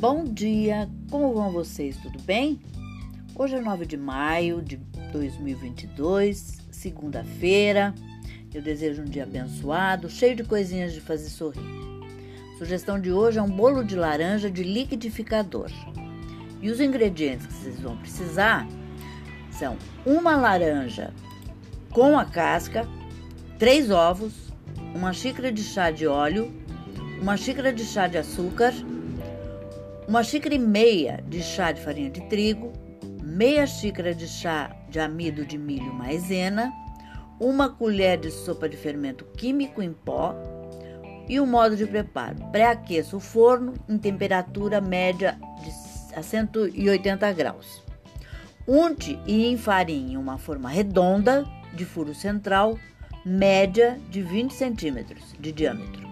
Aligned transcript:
Bom 0.00 0.24
dia, 0.24 0.90
como 1.08 1.32
vão 1.32 1.52
vocês? 1.52 1.96
Tudo 1.96 2.20
bem? 2.22 2.60
Hoje 3.34 3.54
é 3.54 3.60
9 3.60 3.86
de 3.86 3.96
maio 3.96 4.60
de 4.60 4.76
2022, 5.12 6.58
segunda-feira. 6.70 7.94
Eu 8.52 8.60
desejo 8.60 9.02
um 9.02 9.04
dia 9.06 9.22
abençoado, 9.22 10.10
cheio 10.10 10.34
de 10.34 10.42
coisinhas 10.42 10.92
de 10.92 11.00
fazer 11.00 11.30
sorrir. 11.30 11.62
Sugestão 12.58 13.00
de 13.00 13.12
hoje 13.12 13.38
é 13.38 13.42
um 13.42 13.48
bolo 13.48 13.84
de 13.84 13.94
laranja 13.94 14.50
de 14.50 14.64
liquidificador. 14.64 15.70
E 16.60 16.68
os 16.70 16.80
ingredientes 16.80 17.46
que 17.46 17.52
vocês 17.52 17.80
vão 17.80 17.96
precisar 17.96 18.66
são 19.50 19.76
uma 20.04 20.36
laranja 20.36 21.14
com 21.92 22.18
a 22.18 22.24
casca, 22.24 22.86
três 23.60 23.90
ovos, 23.90 24.52
uma 24.92 25.12
xícara 25.12 25.52
de 25.52 25.62
chá 25.62 25.92
de 25.92 26.06
óleo, 26.06 26.52
uma 27.22 27.36
xícara 27.36 27.72
de 27.72 27.84
chá 27.84 28.08
de 28.08 28.18
açúcar 28.18 28.74
uma 30.06 30.22
xícara 30.22 30.54
e 30.54 30.58
meia 30.58 31.22
de 31.26 31.42
chá 31.42 31.72
de 31.72 31.80
farinha 31.80 32.10
de 32.10 32.20
trigo, 32.28 32.72
meia 33.22 33.66
xícara 33.66 34.14
de 34.14 34.28
chá 34.28 34.74
de 34.88 35.00
amido 35.00 35.44
de 35.44 35.56
milho 35.56 35.92
maisena, 35.92 36.72
uma 37.40 37.68
colher 37.68 38.18
de 38.18 38.30
sopa 38.30 38.68
de 38.68 38.76
fermento 38.76 39.24
químico 39.36 39.82
em 39.82 39.92
pó 39.92 40.34
e 41.28 41.40
o 41.40 41.46
modo 41.46 41.76
de 41.76 41.86
preparo. 41.86 42.36
Pré-aqueça 42.52 43.16
o 43.16 43.20
forno 43.20 43.74
em 43.88 43.98
temperatura 43.98 44.80
média 44.80 45.38
de, 45.62 46.18
a 46.18 46.22
180 46.22 47.32
graus. 47.32 47.82
Unte 48.68 49.18
e 49.26 49.46
enfarinhe 49.46 50.16
uma 50.16 50.38
forma 50.38 50.68
redonda 50.68 51.44
de 51.74 51.84
furo 51.84 52.14
central 52.14 52.78
média 53.24 53.98
de 54.10 54.22
20 54.22 54.52
centímetros 54.52 55.34
de 55.40 55.50
diâmetro. 55.50 56.03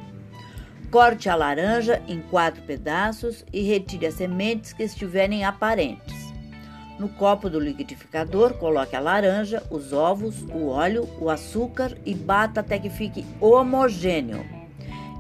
Corte 0.93 1.31
a 1.31 1.35
laranja 1.35 2.03
em 2.07 2.21
quatro 2.21 2.61
pedaços 2.65 3.47
e 3.51 3.63
retire 3.63 4.05
as 4.05 4.13
sementes 4.13 4.75
que 4.75 4.83
estiverem 4.83 5.43
aparentes. 5.43 6.35
No 6.99 7.09
copo 7.09 7.49
do 7.49 7.59
liquidificador, 7.59 8.53
coloque 8.59 8.95
a 8.95 9.01
laranja, 9.01 9.63
os 9.71 9.95
ovos, 9.95 10.43
o 10.53 10.67
óleo, 10.67 11.09
o 11.19 11.31
açúcar 11.31 11.97
e 12.05 12.15
bata 12.15 12.61
até 12.61 12.79
que 12.79 12.91
fique 12.91 13.25
homogêneo. 13.41 14.45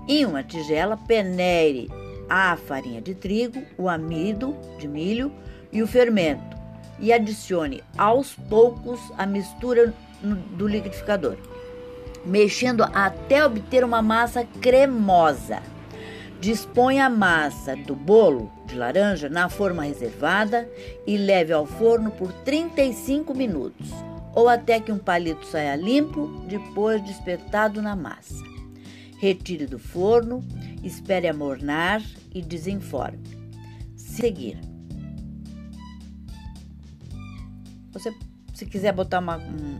Em 0.06 0.26
uma 0.26 0.42
tigela, 0.42 0.94
peneire 0.94 1.88
a 2.28 2.54
farinha 2.54 3.00
de 3.00 3.14
trigo, 3.14 3.62
o 3.78 3.88
amido 3.88 4.54
de 4.78 4.86
milho 4.86 5.32
e 5.72 5.82
o 5.82 5.86
fermento 5.86 6.54
e 7.00 7.14
adicione 7.14 7.82
aos 7.96 8.34
poucos 8.34 9.00
a 9.16 9.24
mistura 9.24 9.94
do 10.22 10.68
liquidificador 10.68 11.38
mexendo 12.24 12.84
até 12.92 13.44
obter 13.44 13.84
uma 13.84 14.00
massa 14.00 14.46
cremosa. 14.60 15.62
Dispõe 16.42 16.98
a 16.98 17.08
massa 17.08 17.76
do 17.76 17.94
bolo 17.94 18.50
de 18.66 18.74
laranja 18.74 19.28
na 19.28 19.48
forma 19.48 19.84
reservada 19.84 20.68
e 21.06 21.16
leve 21.16 21.52
ao 21.52 21.64
forno 21.64 22.10
por 22.10 22.32
35 22.32 23.32
minutos 23.32 23.88
ou 24.34 24.48
até 24.48 24.80
que 24.80 24.90
um 24.90 24.98
palito 24.98 25.46
saia 25.46 25.76
limpo 25.76 26.26
depois 26.48 27.00
de 27.04 27.12
espetado 27.12 27.80
na 27.80 27.94
massa. 27.94 28.42
Retire 29.20 29.66
do 29.66 29.78
forno, 29.78 30.44
espere 30.82 31.28
amornar 31.28 32.02
e 32.34 32.42
desenforme. 32.42 33.22
Seguir. 33.94 34.58
Você, 37.92 38.12
se 38.52 38.66
quiser 38.66 38.92
botar 38.92 39.20
uma, 39.20 39.36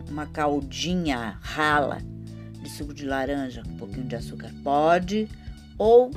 uma 0.09 0.27
caldinha 0.27 1.37
rala 1.41 1.97
de 2.61 2.69
suco 2.69 2.93
de 2.93 3.05
laranja 3.05 3.63
com 3.63 3.71
um 3.71 3.77
pouquinho 3.77 4.07
de 4.07 4.15
açúcar, 4.15 4.49
pode. 4.63 5.27
Ou, 5.77 6.09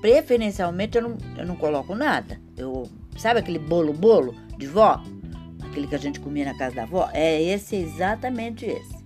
preferencialmente, 0.00 0.96
eu 0.96 1.02
não, 1.02 1.18
eu 1.36 1.46
não 1.46 1.56
coloco 1.56 1.94
nada. 1.94 2.40
Eu, 2.56 2.88
sabe 3.16 3.40
aquele 3.40 3.58
bolo-bolo 3.58 4.34
de 4.58 4.66
vó? 4.66 5.02
Aquele 5.62 5.86
que 5.86 5.94
a 5.94 5.98
gente 5.98 6.20
comia 6.20 6.44
na 6.44 6.56
casa 6.56 6.76
da 6.76 6.82
avó? 6.82 7.08
É 7.12 7.40
esse, 7.42 7.76
exatamente 7.76 8.66
esse. 8.66 9.00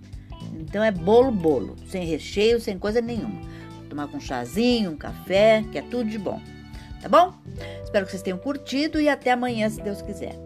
Então 0.53 0.83
é 0.83 0.91
bolo-bolo, 0.91 1.75
sem 1.87 2.05
recheio, 2.05 2.59
sem 2.59 2.77
coisa 2.77 3.01
nenhuma. 3.01 3.41
Tomar 3.89 4.07
com 4.07 4.17
um 4.17 4.21
chazinho, 4.21 4.91
um 4.91 4.97
café, 4.97 5.63
que 5.71 5.77
é 5.77 5.81
tudo 5.81 6.09
de 6.09 6.17
bom. 6.17 6.41
Tá 7.01 7.09
bom? 7.09 7.33
Espero 7.83 8.05
que 8.05 8.11
vocês 8.11 8.23
tenham 8.23 8.37
curtido 8.37 8.99
e 8.99 9.07
até 9.07 9.31
amanhã, 9.31 9.69
se 9.69 9.81
Deus 9.81 10.01
quiser. 10.01 10.44